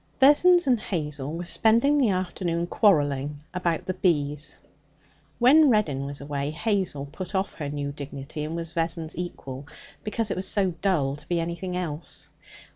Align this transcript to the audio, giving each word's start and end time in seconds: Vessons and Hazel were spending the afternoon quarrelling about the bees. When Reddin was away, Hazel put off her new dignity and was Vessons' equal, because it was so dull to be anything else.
Vessons 0.19 0.65
and 0.65 0.79
Hazel 0.79 1.37
were 1.37 1.45
spending 1.45 1.99
the 1.99 2.09
afternoon 2.09 2.65
quarrelling 2.65 3.41
about 3.53 3.85
the 3.85 3.93
bees. 3.93 4.57
When 5.37 5.69
Reddin 5.69 6.07
was 6.07 6.19
away, 6.19 6.49
Hazel 6.49 7.05
put 7.05 7.35
off 7.35 7.53
her 7.53 7.69
new 7.69 7.91
dignity 7.91 8.43
and 8.43 8.55
was 8.55 8.73
Vessons' 8.73 9.15
equal, 9.15 9.67
because 10.03 10.31
it 10.31 10.35
was 10.35 10.47
so 10.47 10.71
dull 10.81 11.17
to 11.17 11.27
be 11.27 11.39
anything 11.39 11.77
else. 11.77 12.29